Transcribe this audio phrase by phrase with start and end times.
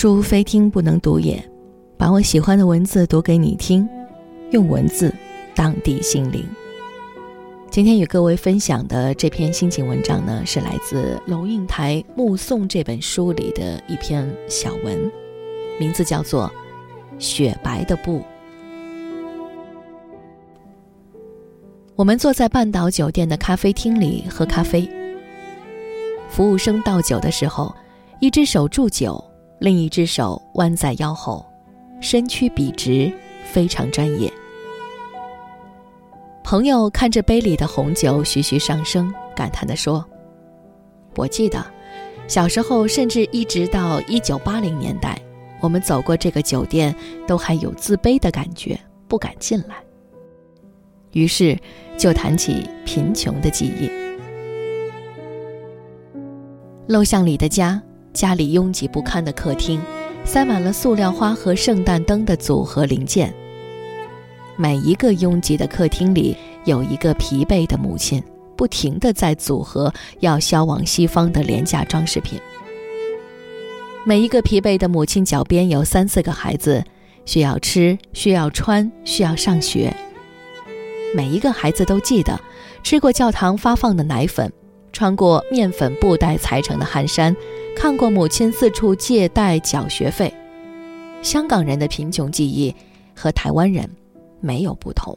[0.00, 1.38] 书非听不能读也，
[1.98, 3.86] 把我喜欢的文字读给你听，
[4.50, 5.14] 用文字
[5.54, 6.42] 荡涤心灵。
[7.70, 14.98] 今天与各位分享的这篇心情文章呢，是来自龙应台《目送》这本书里的一篇小文，
[15.78, 16.50] 名字叫做
[17.22, 18.20] 《雪白的布》。
[21.94, 24.88] 我们坐在半岛酒店的咖啡厅里喝咖啡，
[26.30, 27.70] 服务生倒酒的时候，
[28.18, 29.22] 一只手祝酒。
[29.60, 31.44] 另一只手弯在腰后，
[32.00, 33.12] 身躯笔直，
[33.44, 34.32] 非常专业。
[36.42, 40.02] 朋友看着杯里的红酒徐徐上升，感叹地说
[41.14, 41.62] ：“我记得，
[42.26, 45.20] 小时候，甚至一直到一九八零年代，
[45.60, 49.74] 我们走过这个酒店，都还有自卑的感觉，不敢进来。
[51.12, 51.54] 于是，
[51.98, 53.90] 就谈起贫穷的记忆。
[56.90, 57.80] 陋巷里的家。”
[58.12, 59.80] 家里拥挤不堪的客厅，
[60.24, 63.32] 塞满了塑料花和圣诞灯的组合零件。
[64.56, 68.22] 每一个拥挤的客厅里，有一个疲惫的母亲，
[68.56, 72.38] 不停地在组合要销往西方的廉价装饰品。
[74.04, 76.84] 每一个疲惫的母亲脚边有三四个孩子，
[77.24, 79.94] 需要吃，需要穿，需要上学。
[81.14, 82.38] 每一个孩子都记得
[82.82, 84.52] 吃过教堂发放的奶粉，
[84.92, 87.34] 穿过面粉布袋裁成的汗衫。
[87.76, 90.32] 看过母亲四处借贷缴学费，
[91.22, 92.74] 香港人的贫穷记忆
[93.14, 93.88] 和台湾人
[94.40, 95.16] 没有不同。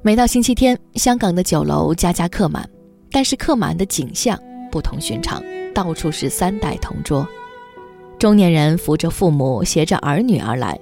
[0.00, 2.68] 每到星期天，香港的酒楼家家客满，
[3.10, 4.38] 但是客满的景象
[4.70, 5.42] 不同寻常，
[5.74, 7.26] 到处是三代同桌，
[8.18, 10.78] 中年人扶着父母，携着儿女而来。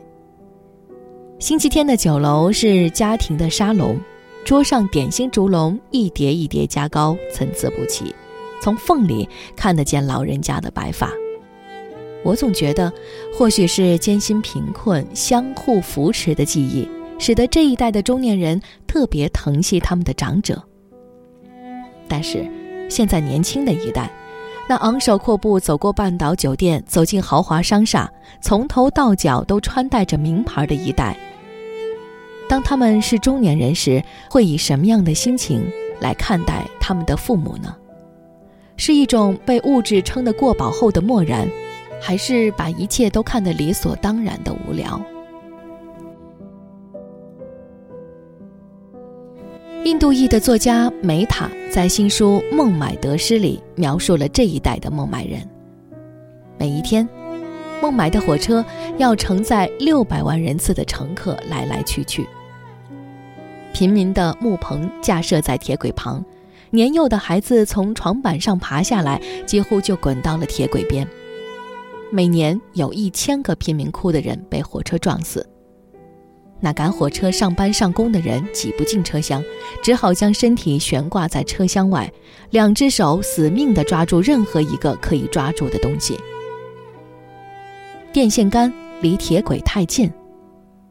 [1.39, 3.99] 星期天的酒楼是家庭的沙龙，
[4.45, 8.15] 桌上点心烛笼一叠一叠加高，参差不齐。
[8.61, 11.11] 从缝里看得见老人家的白发，
[12.25, 12.93] 我总觉得，
[13.33, 20.63] 或许是艰辛贫困相互扶持的记忆，使得这一代的中年人特别疼惜他们的长者。
[22.09, 22.45] 但是，
[22.89, 24.11] 现在年轻的一代，
[24.69, 31.17] 那昂首阔步走过半岛酒店，走进豪华商厦，从头到脚都穿戴着名牌的一代，
[32.49, 35.65] 当他们是中年人时，会以什么样的心情
[36.01, 37.77] 来看待他们的父母呢？
[38.77, 41.49] 是一种被物质撑得过饱后的漠然，
[42.01, 45.01] 还是把一切都看得理所当然的无聊？
[49.85, 55.41] 印度裔的作家梅塔在新书《孟买得失》里描述了这一代的孟买人。
[56.59, 57.09] 每一天，
[57.81, 58.65] 孟买的火车
[58.99, 62.27] 要承载六百万人次的乘客来来去去。
[63.73, 66.25] 平民的木棚架设在铁轨旁。
[66.71, 71.07] 年幼的孩子从床板上爬下来，几乎就滚到了铁轨边。
[72.11, 75.47] 每年有一千个贫民窟的人被火车撞死。
[76.59, 79.45] 那赶火车上班上工的人挤不进车厢，
[79.83, 82.11] 只好将身体悬挂在车厢外，
[82.51, 86.19] 两只手死命地抓住任何一个可以抓住的东西。
[88.11, 88.73] 电线杆
[89.03, 90.11] 离铁轨太近，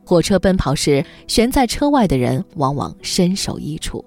[0.06, 4.06] 火车奔跑时悬在车外的人往往身首异处。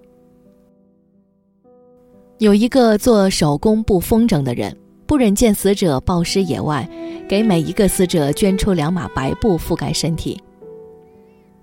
[2.38, 4.72] 有一个做手工布风筝的人，
[5.08, 6.88] 不忍见死者暴尸野外，
[7.28, 10.40] 给每一个死者捐出两码白布覆盖身体。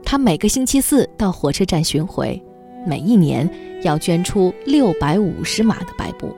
[0.04, 2.44] 他每个星期四到火车站巡回，
[2.86, 3.50] 每一年
[3.84, 6.36] 要捐出六百五十码的白布。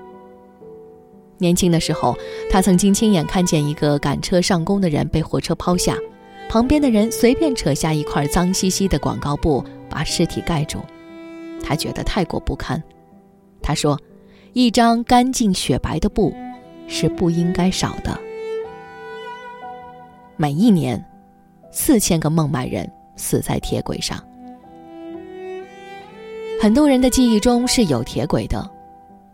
[1.39, 2.15] 年轻的时候，
[2.47, 5.97] 他曾经亲眼看见一个赶车上工的人被火车抛下，
[6.47, 10.77] 旁边的人随便扯下一块脏兮兮的广告布把尸体盖住，
[11.63, 12.79] 他觉得太过不堪。
[13.63, 13.99] 他说。
[14.57, 16.33] 一张干净雪白的布，
[16.87, 18.19] 是不应该少的。
[20.35, 21.05] 每一年，
[21.69, 24.17] 四千个孟买人死在铁轨上。
[26.59, 28.67] 很多人的记忆中是有铁轨的。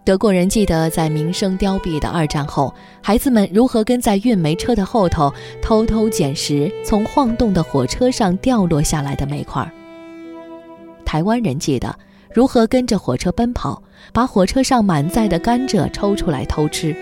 [0.04, 9.66] 德国人记得在名声凋敝的二战后，孩子们如何跟在运煤车的后头，偷偷捡拾从晃动的火车上掉落下来的煤块。
[11.06, 11.98] 台湾人记得。
[12.34, 13.82] 如何跟着火车奔跑，
[14.12, 16.96] 把火车上满载的甘蔗抽出来偷吃？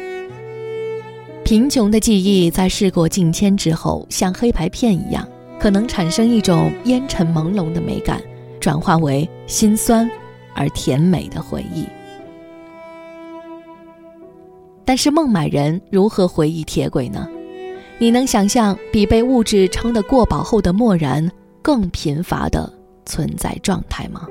[1.44, 5.28] 贫穷的记忆在事过境迁之后，像黑白片一样，
[5.60, 8.22] 可能产生一种烟尘朦胧的美感，
[8.60, 10.10] 转化为心酸
[10.54, 11.86] 而甜美的回忆。
[14.84, 17.28] 但是孟买人如何回忆铁轨呢？
[17.98, 21.32] 你能想象比被物质撑得过饱后的漠然
[21.62, 22.72] 更贫乏的
[23.06, 24.28] 存在状态吗？